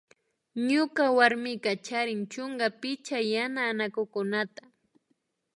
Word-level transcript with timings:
Ñuka 0.69 1.03
warmika 1.17 1.71
charin 1.85 2.21
chunka 2.31 2.67
picha 2.81 3.17
yana 3.33 3.61
anakukunata 3.71 4.61